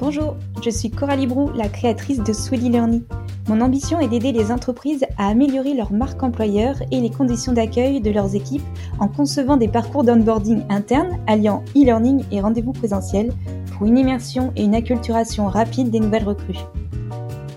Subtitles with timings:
[0.00, 3.02] Bonjour, je suis Coralie Brou, la créatrice de Sweetie Learning.
[3.48, 8.00] Mon ambition est d'aider les entreprises à améliorer leur marque employeur et les conditions d'accueil
[8.00, 8.64] de leurs équipes
[8.98, 13.32] en concevant des parcours d'onboarding interne alliant e-learning et rendez-vous présentiel
[13.72, 16.58] pour une immersion et une acculturation rapide des nouvelles recrues.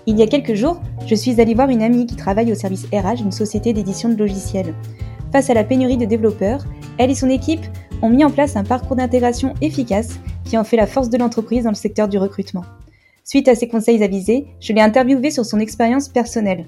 [0.06, 2.86] Il y a quelques jours, je suis allée voir une amie qui travaille au service
[2.92, 4.74] RH d'une société d'édition de logiciels.
[5.32, 6.64] Face à la pénurie de développeurs,
[6.98, 7.66] elle et son équipe
[8.00, 11.64] ont mis en place un parcours d'intégration efficace qui en fait la force de l'entreprise
[11.64, 12.64] dans le secteur du recrutement.
[13.22, 16.66] Suite à ses conseils avisés, je l'ai interviewée sur son expérience personnelle.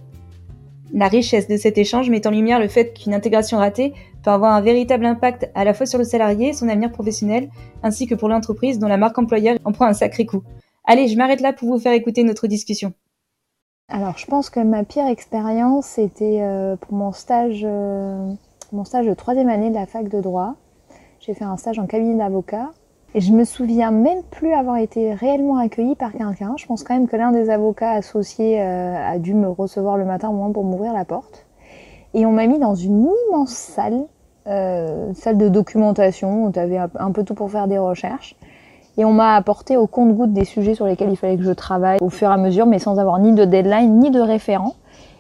[0.93, 4.53] La richesse de cet échange met en lumière le fait qu'une intégration ratée peut avoir
[4.53, 7.49] un véritable impact à la fois sur le salarié et son avenir professionnel,
[7.83, 10.43] ainsi que pour l'entreprise dont la marque employeur en prend un sacré coup.
[10.85, 12.93] Allez, je m'arrête là pour vous faire écouter notre discussion.
[13.89, 18.33] Alors, je pense que ma pire expérience, c'était euh, pour mon stage, euh,
[18.73, 20.57] mon stage de troisième année de la fac de droit.
[21.21, 22.71] J'ai fait un stage en cabinet d'avocat
[23.15, 26.55] et je me souviens même plus avoir été réellement accueillie par quelqu'un.
[26.57, 30.05] Je pense quand même que l'un des avocats associés euh, a dû me recevoir le
[30.05, 31.47] matin au moins pour m'ouvrir la porte.
[32.15, 34.05] Et on m'a mis dans une immense salle,
[34.47, 38.37] euh, salle de documentation où tu avais un peu tout pour faire des recherches.
[38.97, 41.99] Et on m'a apporté au compte-goutte des sujets sur lesquels il fallait que je travaille
[42.01, 44.75] au fur et à mesure, mais sans avoir ni de deadline, ni de référent.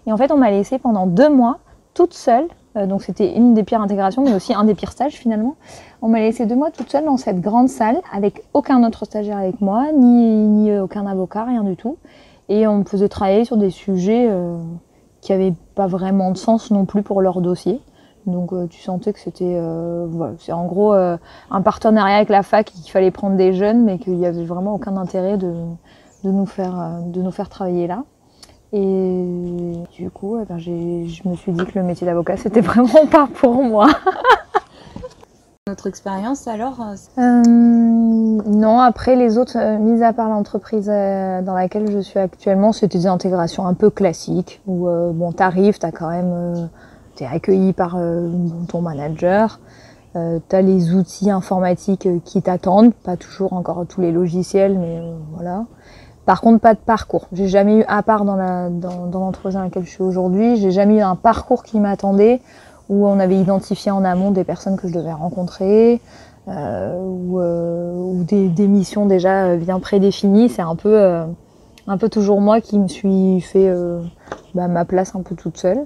[0.06, 1.58] Et en fait, on m'a laissé pendant deux mois
[1.94, 5.14] toute seule euh, donc c'était une des pires intégrations, mais aussi un des pires stages
[5.14, 5.56] finalement.
[6.02, 9.38] On m'a laissé deux mois toute seule dans cette grande salle, avec aucun autre stagiaire
[9.38, 11.96] avec moi, ni, aucun avocat, rien du tout.
[12.48, 14.56] Et on me faisait travailler sur des sujets euh,
[15.20, 17.80] qui n'avaient pas vraiment de sens non plus pour leur dossier.
[18.27, 23.10] Donc euh, tu sentais que c'était en gros un partenariat avec la fac qu'il fallait
[23.10, 25.55] prendre des jeunes, mais qu'il n'y avait vraiment aucun intérêt de
[26.24, 28.05] nous faire travailler là.
[28.72, 33.06] Et du coup, eh ben, je me suis dit que le métier d'avocat, c'était vraiment
[33.10, 33.88] pas pour moi.
[35.70, 41.54] Notre expérience alors euh, euh, Non, après les autres, euh, mis à part l'entreprise dans
[41.54, 46.08] laquelle je suis actuellement, c'était des intégrations un peu classiques où bon, t'arrives, t'as quand
[46.08, 46.68] même,
[47.14, 47.96] t'es accueilli par
[48.68, 49.61] ton manager,
[50.14, 55.00] t'as les outils informatiques qui t'attendent, pas toujours encore tous les logiciels, mais
[55.36, 55.66] voilà.
[56.27, 57.27] Par contre, pas de parcours.
[57.33, 61.01] J'ai jamais eu, à part dans l'entreprise dans, laquelle je suis aujourd'hui, j'ai jamais eu
[61.01, 62.41] un parcours qui m'attendait
[62.89, 66.01] où on avait identifié en amont des personnes que je devais rencontrer
[66.48, 70.48] euh, ou, euh, des, missions déjà bien prédéfinies.
[70.48, 71.25] C'est un peu, euh,
[72.11, 73.73] toujours moi qui me suis fait
[74.55, 75.85] bah, ma place un peu toute seule.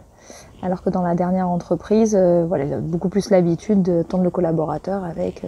[0.62, 2.16] Alors que dans la dernière entreprise,
[2.48, 5.42] voilà, j'ai beaucoup plus l'habitude de tendre le collaborateur avec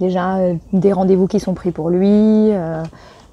[0.00, 0.38] déjà
[0.72, 2.52] des rendez-vous qui sont pris pour lui,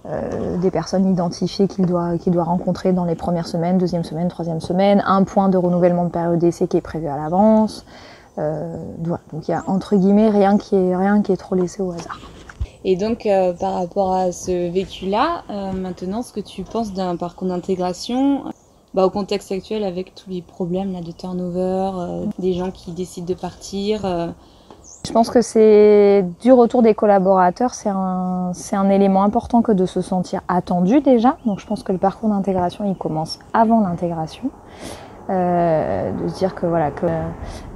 [0.08, 4.60] euh, des personnes identifiées qu'il doit, doit rencontrer dans les premières semaines, deuxième semaine, troisième
[4.60, 7.86] semaine, un point de renouvellement de période d'essai qui est prévu à l'avance.
[8.40, 11.84] Euh, Donc il y a entre guillemets rien qui est, rien qui est trop laissé
[11.84, 12.20] au hasard.
[12.84, 17.48] Et donc euh, par rapport à ce vécu-là, maintenant ce que tu penses d'un parcours
[17.48, 18.46] d'intégration
[18.96, 23.28] bah, au contexte actuel avec tous les problèmes là, de turnover, des gens qui décident
[23.28, 24.34] de partir
[25.06, 29.86] je pense que c'est du retour des collaborateurs, c'est un, un élément important que de
[29.86, 31.38] se sentir attendu déjà.
[31.46, 34.52] Donc je pense que le parcours d'intégration, il commence avant l'intégration.
[35.30, 37.06] Euh, de se dire que voilà que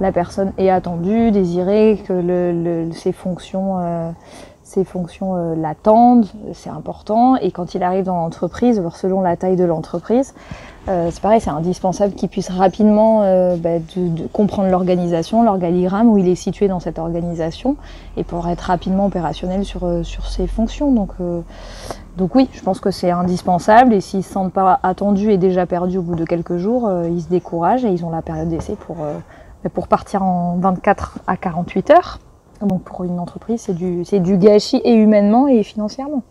[0.00, 4.10] la personne est attendue, désirée, que le, le, ses fonctions, euh,
[4.66, 7.36] ses fonctions euh, l'attendent, c'est important.
[7.36, 10.34] Et quand il arrive dans l'entreprise, selon la taille de l'entreprise,
[10.88, 16.18] euh, c'est pareil, c'est indispensable qu'il puisse rapidement euh, bah, de, comprendre l'organisation, l'organigramme, où
[16.18, 17.76] il est situé dans cette organisation,
[18.16, 20.92] et pour être rapidement opérationnel sur, euh, sur ses fonctions.
[20.92, 21.10] Donc,
[22.16, 25.38] donc oui, je pense que c'est indispensable, et s'ils ne se sentent pas attendus et
[25.38, 28.48] déjà perdus au bout de quelques jours, ils se découragent et ils ont la période
[28.48, 28.96] d'essai pour,
[29.74, 32.18] pour partir en 24 à 48 heures.
[32.64, 36.22] Donc pour une entreprise, c'est du, du gâchis et humainement et financièrement.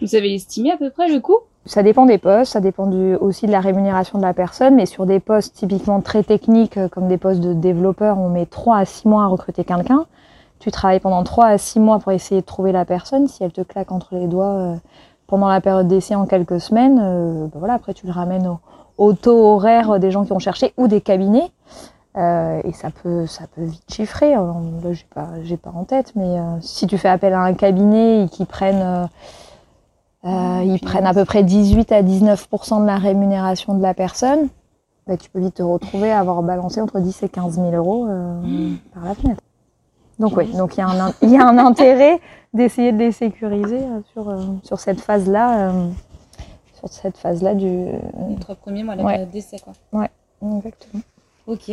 [0.00, 2.90] Vous avez estimé à peu près le coût ça dépend des postes, ça dépend
[3.20, 6.88] aussi de la rémunération de la personne, mais sur des postes typiquement très techniques, euh,
[6.88, 10.06] comme des postes de développeur, on met 3 à 6 mois à recruter quelqu'un.
[10.58, 13.28] Tu travailles pendant 3 à 6 mois pour essayer de trouver la personne.
[13.28, 14.74] Si elle te claque entre les doigts euh,
[15.28, 18.58] pendant la période d'essai en quelques semaines, euh, ben voilà, après tu le ramènes
[18.98, 21.50] au, taux horaire des gens qui ont cherché ou des cabinets.
[22.16, 24.32] Et ça peut, ça peut vite chiffrer.
[24.34, 28.24] là, j'ai pas, j'ai pas en tête, mais si tu fais appel à un cabinet
[28.24, 29.08] et qu'ils prennent
[30.24, 34.48] euh, ils prennent à peu près 18 à 19% de la rémunération de la personne.
[35.06, 38.06] Bah, tu peux vite te retrouver à avoir balancé entre 10 et 15 000 euros
[38.06, 38.78] euh, mmh.
[38.94, 39.42] par la fenêtre.
[40.20, 42.20] Donc oui, donc il y, a un, y a un intérêt
[42.54, 45.88] d'essayer de les sécuriser euh, sur, euh, sur cette phase-là, euh,
[46.78, 47.66] sur cette phase-là du.
[47.66, 49.12] Les trois premiers mois, la ouais.
[49.14, 49.72] période d'essai, quoi.
[49.92, 50.10] Ouais,
[50.58, 51.02] exactement.
[51.48, 51.72] Ok.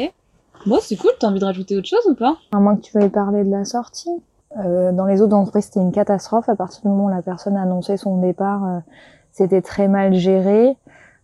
[0.65, 1.11] Bon, c'est cool.
[1.19, 2.37] T'as envie de rajouter autre chose ou pas?
[2.51, 4.09] À moins que tu veuilles parler de la sortie.
[4.55, 6.49] dans les autres entreprises, c'était une catastrophe.
[6.49, 8.81] À partir du moment où la personne a annoncé son départ,
[9.31, 10.75] c'était très mal géré.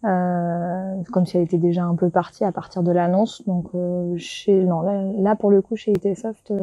[0.04, 3.42] Euh, comme si elle était déjà un peu partie à partir de l'annonce.
[3.48, 3.72] Donc
[4.18, 6.54] chez non là, pour le coup chez ITsoft,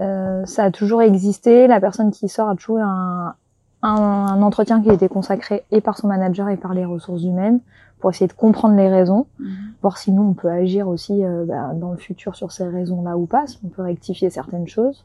[0.00, 1.66] euh, ça a toujours existé.
[1.66, 3.34] La personne qui sort a toujours un,
[3.82, 7.60] un, entretien qui été consacré et par son manager et par les ressources humaines
[8.02, 9.48] pour essayer de comprendre les raisons, mhm.
[9.80, 13.16] voir si nous on peut agir aussi euh, bah, dans le futur sur ces raisons-là
[13.16, 15.04] ou pas, si on peut rectifier certaines choses,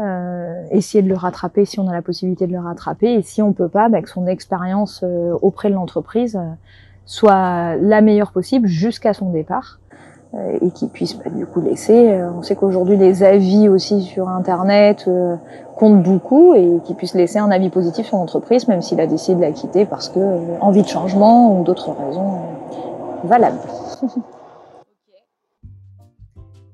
[0.00, 3.40] euh, essayer de le rattraper si on a la possibilité de le rattraper, et si
[3.40, 6.50] on peut pas, bah, que son expérience euh, auprès de l'entreprise euh,
[7.06, 9.78] soit la meilleure possible jusqu'à son départ.
[10.34, 12.10] Euh, et qui puisse bah, du coup laisser.
[12.10, 15.36] Euh, on sait qu'aujourd'hui les avis aussi sur Internet euh,
[15.76, 19.36] comptent beaucoup et qui puisse laisser un avis positif sur l'entreprise, même s'il a décidé
[19.36, 20.18] de la quitter parce que
[20.60, 22.40] envie de changement ou d'autres raisons
[23.22, 23.60] valables.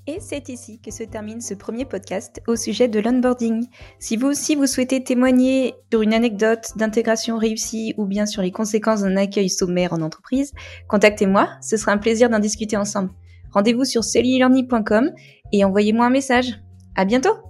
[0.06, 3.66] Et c'est ici que se termine ce premier podcast au sujet de l'onboarding.
[4.00, 8.50] Si vous aussi vous souhaitez témoigner sur une anecdote d'intégration réussie ou bien sur les
[8.50, 10.52] conséquences d'un accueil sommaire en entreprise,
[10.88, 13.10] contactez-moi, ce sera un plaisir d'en discuter ensemble.
[13.52, 15.10] Rendez-vous sur cellulearning.com
[15.52, 16.60] et envoyez-moi un message.
[16.96, 17.49] À bientôt!